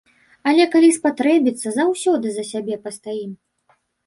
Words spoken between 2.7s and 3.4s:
пастаім.